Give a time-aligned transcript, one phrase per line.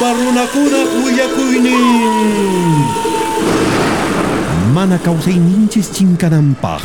[0.00, 1.84] ñawpa runakuna willakuynin
[4.72, 6.80] mana kawsayninchis chinkananpaq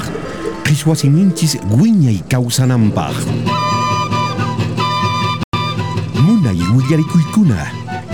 [0.67, 3.15] qhichwasiyninchis wiñay kawsananpaq
[6.27, 7.55] munay willarikuykuna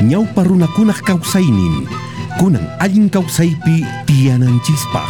[0.06, 1.90] ñawpa runakunaq kawsaynin
[2.38, 5.10] kunan allin kawsaypi tiyananchispaq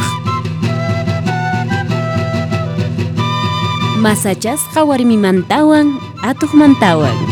[4.00, 7.31] Masachasqa warmimantawan atuqmantawan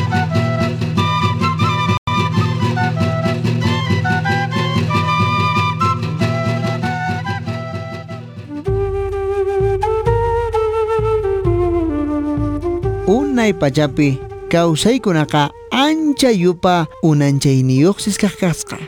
[13.10, 14.18] unay pachapi
[14.52, 18.78] kawsaykunaqa ancha yupa unanchayniyuqsis kaq kasqa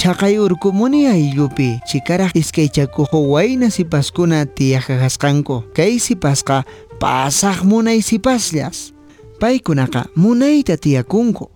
[0.00, 6.64] chaqay urkumuni ayllupi chikaraq iskaychakuq wayna sipaskuna tiyaqqa kasqanku kay sipasqa
[7.02, 8.96] pasaq munay sipasllas
[9.40, 11.50] paykunaqa munayta tiyakunku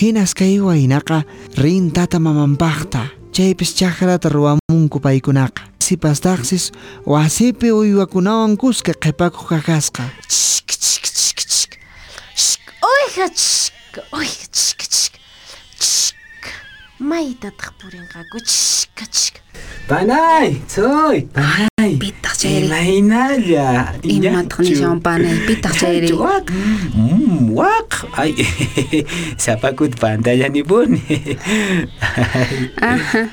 [0.00, 1.22] hinas kay waynaqa
[1.62, 6.64] rin tata mamanpaqta chaypis chakrata ruwamunku paykunaqa sipas taxis
[7.04, 10.02] o asipi o iwakunawan kuska kepaku kakaska.
[10.28, 11.72] Chik, chik, chik, chik.
[12.34, 15.14] Chik, oiga, chik, oiga, chik, chik.
[15.78, 16.44] Chik,
[16.98, 19.43] maita tapurin kaku, chik, chik.
[19.84, 22.00] Panay, soy, panay.
[22.00, 22.72] Pitaq chayri.
[22.72, 23.92] Imaynalla.
[24.00, 26.08] Imataq nishawan panay, pitaq chayri.
[26.16, 26.48] Wak,
[26.96, 27.92] mm, wak.
[28.20, 28.32] Ay,
[29.36, 30.96] sapakut pantalla ni pun.
[32.80, 33.28] Aha,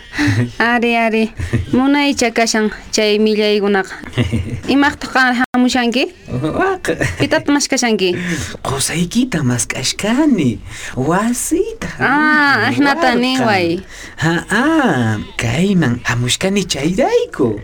[0.60, 1.26] ari, ari.
[1.72, 3.96] Munaycha kashan chay millaykunaqa.
[4.74, 6.12] Imaqtaq qana hamushanki?
[6.28, 7.00] Wak.
[7.16, 8.20] Pitata mas kashanki?
[8.60, 10.60] Qosaykita maskashkani.
[11.00, 11.88] Wasita.
[11.96, 13.80] Ah, ahnata niway.
[14.20, 17.62] Ha, ah, kayman hamushkani chayrayku.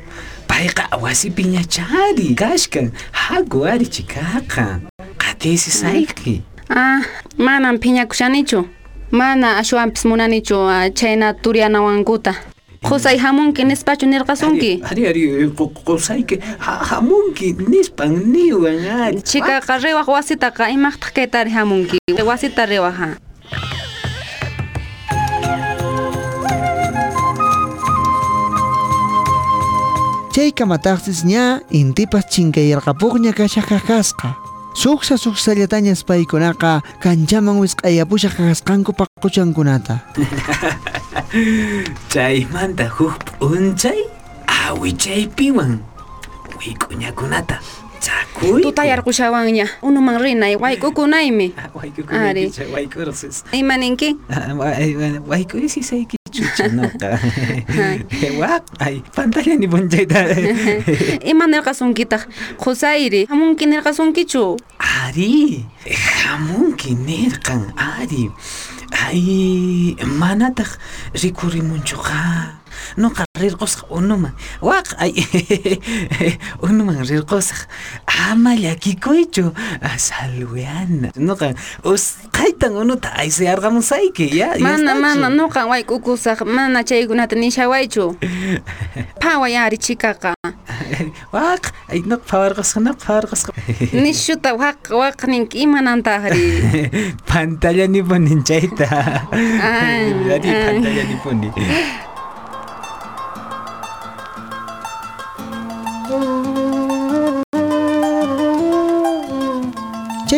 [0.47, 2.91] Payqa wasipi ñachari kashkan.
[3.11, 4.79] Haku ari chikaqa.
[5.19, 6.41] Qatisi sayqi.
[6.69, 7.03] Ah,
[7.37, 8.63] manan phiñakushanichu.
[9.11, 12.33] Mana ashwanpis munanichu ah, chayna turianawankuta.
[12.83, 14.81] Qusay hamunki nispachu nirqasunki.
[14.91, 15.21] Ari, ari,
[15.83, 19.21] qusayki hamunki nispan niwan ari.
[19.21, 21.97] Chikaqa riwaq wasitaqa imaqtaq kaytari hamunki.
[22.23, 23.26] Wasita riwaq
[30.37, 30.39] ha.
[30.39, 34.37] chay kamataqsis ña intipas chinkayarqapuqña kashaq kasqa
[34.77, 40.05] suksa suksallatañas paykunaqa kanchaman wisq'ayapushaq kasqanku paquchankunata
[42.13, 44.05] Chaymanta huk p'unchay
[44.45, 45.81] awichaypiwan
[46.61, 47.57] wik'uñakunata
[47.99, 48.61] chakuy.
[48.61, 51.53] Tutayarqushawanña unuman rinay waykukunaymi.
[52.13, 52.51] Ari.
[53.51, 54.15] Imaninki?
[55.27, 55.81] Waykuysi
[56.27, 57.19] чичинока
[58.39, 60.21] ва ай панталяны бунжайда
[61.23, 62.27] иманергас ункитах
[62.57, 65.65] хусайри хамункинергас ункичу ари
[66.23, 68.31] хамункинерган ари.
[69.07, 70.79] Ай манатах
[71.13, 72.51] рикуримунчуха
[72.95, 74.31] Nuqa rirqusqa unuman.
[74.61, 75.13] Waq, ay,
[76.63, 77.67] unuman rirqusaq.
[78.31, 79.51] Ama llakikuychu.
[79.97, 81.11] Salweana.
[81.17, 81.53] Nuqa
[81.83, 84.55] usqaytan unuta aysayarqamusayki, ya.
[84.59, 88.15] Mana, mana, nuqa waykukusaq mana chaykunata nishawaychu.
[89.21, 90.33] Phaway ari chikaqa.
[91.33, 93.51] Waq, ay, nuqa phawarqusqa, nuqa phawarqusqa.
[93.93, 96.39] Nishuta waq waq ninki imanantaqri.
[97.27, 98.87] Pantalla ni ponin chayta.
[99.33, 101.15] Ay, Ari, pantalla ni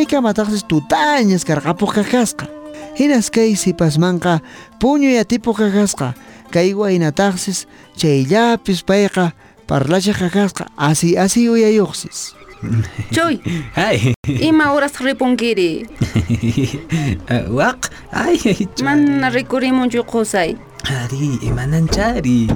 [0.10, 2.50] Ikamataxis tutañas karqapuq kaqasqa
[2.98, 4.42] hinas kay sipasmanqa
[4.82, 6.18] puñuyatipuq kaqasqa
[6.50, 9.38] kay waynataxis chayllapis payqa
[9.70, 12.34] parlacha kaqasqa asiy asiy uyayuqsis
[13.16, 13.40] Chuy,
[13.76, 14.14] Ay.
[14.28, 15.86] ima horas ripunkiri.
[17.58, 20.56] Waq, ay, Mana rikurimunchu qusay.
[20.84, 22.48] Ari, imananchari.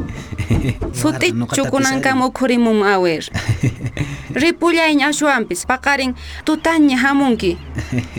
[0.99, 3.23] Suti chukunanka mukhurimun awer.
[4.33, 6.15] Ripullayña ashwanpis paqarin
[6.45, 7.57] tutaña hamunki.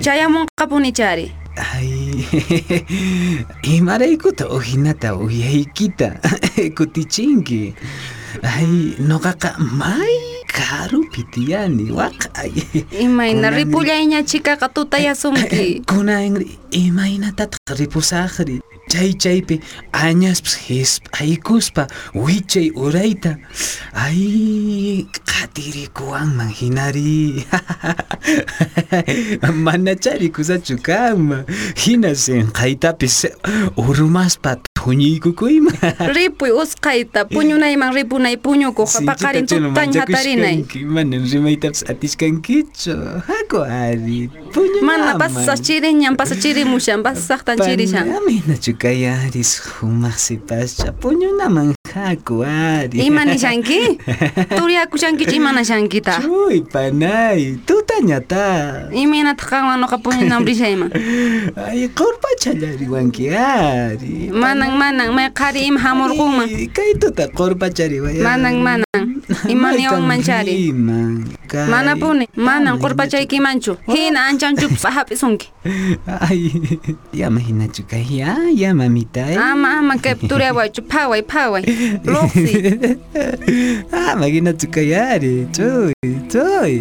[0.01, 1.33] Chayamunqapunichari.
[1.55, 2.25] Ay,
[3.63, 6.19] imaraykuta uhinata uyaykita
[6.77, 7.75] kutichinki.
[8.43, 10.24] Ay, noqaqa may
[10.55, 12.31] karupi tiyani waq.
[12.39, 12.55] Ay.
[13.05, 15.83] Imayna Kunani- ripullayña chikaqa tutayasunki.
[15.87, 16.39] Kunan
[16.71, 18.61] imaynatataq ripusaqri.
[18.93, 19.57] Chay chaypi
[19.93, 23.33] añaspas hisp'aykuspa wichay urayta.
[23.97, 27.43] Ay, qatirikuwanman hinari.
[29.65, 31.45] Mana charikusachu kama.
[31.77, 33.27] Hina sinqaytapis
[33.77, 35.73] urumaspa huñiykuku ima
[36.13, 42.93] ripuy usqayta puñunayman ripunay puñukuqa paqarin tutaña hatarinay manan rimaytapas atishkankichu.
[43.29, 44.29] Haku ari
[44.83, 53.25] mana pasaq chiriñan pasaq chirimushan pasaqtan chirishan Paminachu kayaris humaq sipascha puñunaman haku ari ima
[53.25, 53.99] nishanki
[54.59, 60.91] turiakushankichu ima nishankita Chuy panay tutañata iminataq qanwan nuqa puñunaman rishayman
[61.57, 69.23] ay qurpachallariwanki ari manan manan may qhari ima hamurqunman Ay, kay tuta qurpachariwaya manan manan
[69.49, 70.73] imaniwanman chari
[71.55, 72.27] mana puni?
[72.37, 75.49] Manan qurpachaykimanchu hina anchanchupas hap'isunki
[76.21, 76.51] ay
[77.13, 78.37] yama hinachu kay ya.
[78.55, 81.63] Ya mamita ama ama kay turiawaychu phaway phaway
[82.05, 82.83] luqsi
[84.09, 85.93] ama hinachu kay ari chuy
[86.33, 86.75] chuy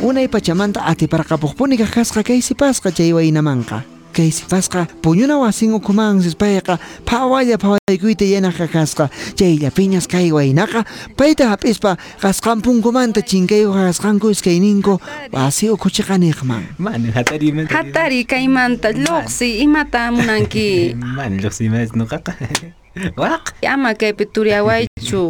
[0.00, 3.99] Unay pachamanta atiparqapuqpuni kaqkasqa kay sipasqa chay waynamanqa.
[4.20, 4.68] kaysipas
[5.02, 6.76] puñunawasinkuman payqa
[7.08, 9.08] phawalla phawallaykuta yanaq kasqa
[9.38, 10.84] chayllapiñas kay waynaqa
[11.16, 15.00] payta hapispa qasqanpunkumanta chinkayuq kasqanku iskayninku
[15.32, 20.94] wasi ukhuchiqa niqman mana hatariman hatari kaymanta lluqsi imata munanki.
[21.16, 22.36] Mana lluqsi imas nuqaqa.
[23.22, 23.54] Waq.
[23.64, 25.22] Ama kaypi turiawaychu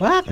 [0.00, 0.24] waq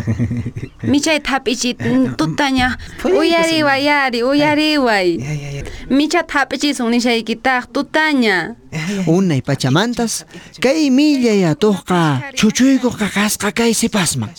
[0.90, 1.78] michay thap'ichit
[2.18, 5.62] tutaña uyariway yari uyariway ya ya ya.
[5.90, 8.56] Micha thap'ichisun nishaykitaq tutaña
[9.06, 10.24] Unay pachamantas
[10.60, 14.30] kay millay atuqqa chuchuykuq kaqasqa kay sipasman.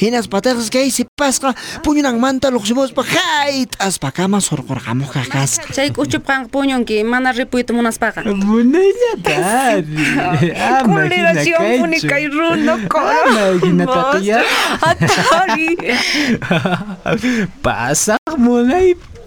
[0.00, 1.54] Hinas pataqs kay sipasqa
[1.84, 5.72] puñunanmanta luqsimuspa hayt'aspa kama surqurqamuq kaqasqa.
[5.72, 9.36] chay k'uchupqanqa puñunki mana ripuyta munaspaqa Munayata
[10.32, 14.38] ari ama hina Consideración kaychu kay runa ama hina taqiya
[14.82, 15.76] hatari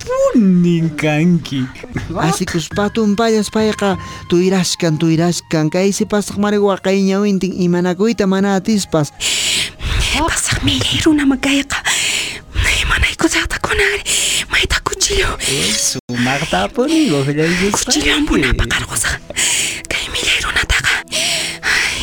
[0.06, 1.66] pasak munay punin kanki
[2.22, 3.98] Asikuspa tumpallas payqa
[4.30, 9.12] tuyraskan tuyraskan kay sipasaq mari waqay ñawintin imanakuyta mana atispas.
[10.14, 11.78] pasaq millay runa magayqa
[12.82, 14.04] imanaykusaqta kunari
[14.52, 15.38] mayta cuchillo
[15.76, 19.20] sumaqta puni gohlay cuchillo ampuna paqarqusaq
[19.90, 20.94] kay millay runataqa
[21.66, 21.96] ay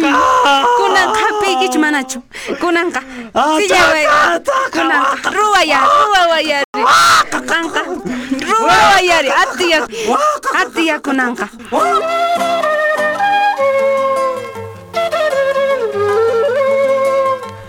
[0.00, 2.18] kunanqa hap'iykichu manachu
[2.60, 3.00] kunanqa
[3.58, 4.06] sillaway
[4.72, 6.82] kunanqa ruwaya ruwawayari
[7.50, 7.80] qanqa
[8.50, 9.78] ruwawayari atiya
[10.60, 11.46] atiya kunanqa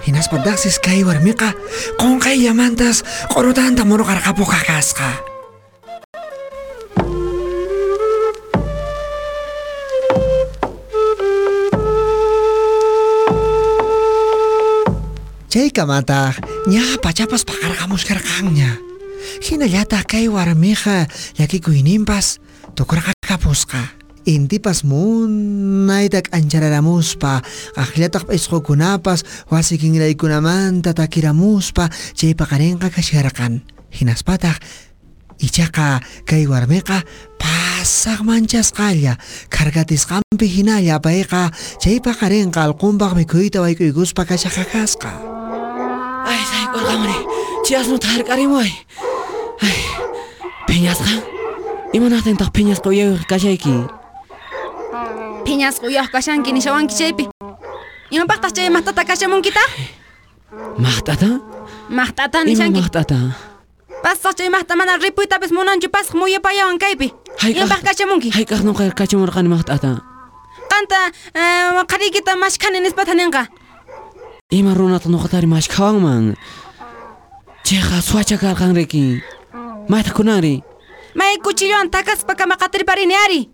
[0.04, 1.56] Hinaspa daksis kay warmiqa
[2.00, 4.52] qunqay llamantas qurutanta muruqarqapuq
[15.54, 15.54] kaqasqa.
[15.54, 18.78] Chay kamataq ña pachapas paqarqamuskarqanña.
[19.46, 21.08] Hinallataq kay warmiqa
[21.38, 22.40] llakikuyninpas
[22.76, 24.02] tukurqakapusqa.
[24.26, 27.44] Intipas munaytak ancharamuspa,
[27.76, 33.62] qaqllataq p'isqukunapas wasi kinraykunamanta takiramuspa chay paqarinqa kasharqan.
[33.94, 34.58] Hinaspataq
[35.38, 37.04] ichaqa kay warmiqa
[37.38, 39.20] pasaq manchasqalla
[39.52, 45.43] kargatisqanpi hinalla payqa chay paqarinqa alqunpaq mikhuyta wayk'uykuspa kashaqakasqa.
[46.24, 47.18] Ay, sayk'urqamuni
[47.66, 48.70] chiyasnuta hark'arimuay
[49.68, 49.76] ay
[50.70, 51.14] phiñasqa
[51.98, 53.74] imanaqtintaq phiñasqa uyayuq kashayki
[55.46, 57.24] phiñasqa uyaq kashanki nishawanki chaypi
[58.16, 59.70] imapaqtaq chay maqtata kashamunkitaq
[60.86, 61.30] maqt'ata
[62.00, 63.18] maqt'ata ima nishanki maqt'ata
[64.04, 67.08] pasaq chay maqta mana ripuytapis munanchu pasaq muyapayawan kaypi
[67.44, 69.92] Hayk'aq- impaq kashamunki hayk'aq nuqa kachimurqani maqt'ata
[70.72, 71.00] qanta
[71.36, 73.44] eh, qhariykita mashkhani nispata ninqa
[74.54, 76.36] ima runata nuqatari mashkhawanman
[77.66, 79.22] chayqa suwacha karqanriki
[79.90, 80.62] mayta kunanri
[81.18, 83.50] may kuchilluwan takaspa kama qatriparini ari.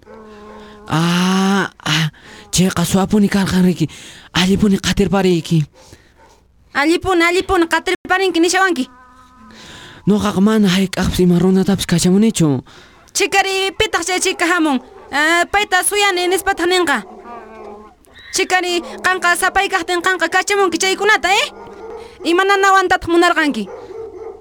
[0.91, 2.12] Ah ah
[2.51, 3.88] chayqa suwapuni karqanriki
[4.36, 5.63] allipuni qatirpariyki
[6.75, 8.86] allipuni allipuni qatriparinki nishawanki
[10.08, 12.60] nuqaqa mana hayk'aqpis ima runatapis kachamunichu
[13.15, 14.79] chikari pitaq chay chika hamun
[15.12, 17.01] Eh, payta suyani nispata ninqa
[18.31, 21.51] Chikari kanka sapaykaptin kanka kachamunki chaykunata eh?
[22.24, 23.67] Imananawantata munarqanki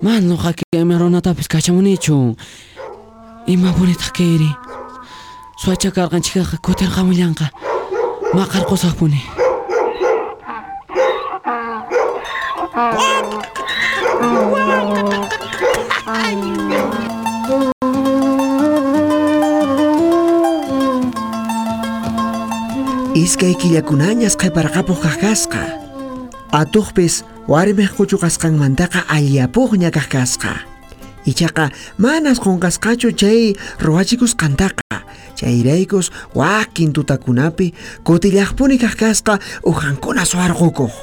[0.03, 2.37] man nuqaki ima runatapis kachamunichu
[3.47, 4.51] ima bonita kayri
[5.59, 7.51] suwachakarqanchikaqa kutirqamullanqa
[8.35, 9.21] maqarqusaqpuni
[12.79, 13.39] Wow!
[23.29, 25.61] Iskay killakunañas qhiparqapuq kaq kasqa.
[26.61, 30.53] Atuqpis warmiq kuchukasqanmantaqa allapuqña kaq kasqa.
[31.29, 31.69] Ichaqa
[32.01, 33.53] manas qunqasqachu chay
[33.85, 35.05] ruwachikusqantaqa.
[35.37, 40.95] Chayraykus wakin tutakunapi kutillaqpuni kaq kasqa uhankuna suwarqukuq.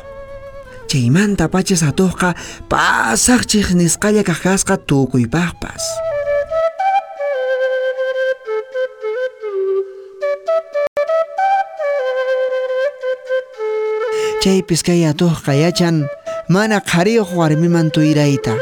[0.89, 2.33] Chaymanta pachas atuqqa
[2.71, 5.83] pasaqchik nisqalla kaq kasqa tukuypaqpas.
[14.45, 16.05] Chaypis kay atuqqa yachan
[16.53, 18.53] mana qhariyuq warmiman tuyrayta.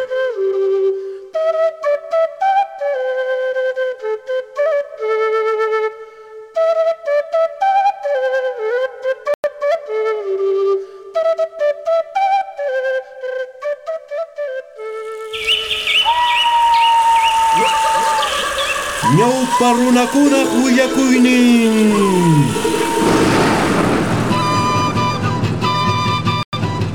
[19.19, 21.91] Ñawpa runakuna willakuynin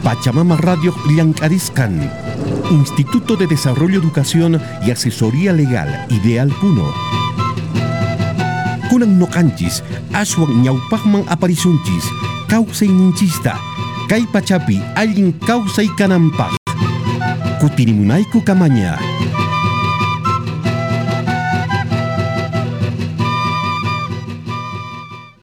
[0.08, 2.00] Pachamama Radio Liancariscan,
[2.70, 6.82] Instituto de Desarrollo, Educación y Asesoría Legal, Ideal Puno.
[8.88, 9.84] Kunang Nocanchis,
[10.14, 12.04] Ashwan Ñaupajman Aparisunchis,
[12.48, 13.60] Causay Ninchista,
[14.08, 16.56] Kai Pachapi, Alguien Causay Canampaj,
[17.60, 18.96] Kutinimunaiku Camaña.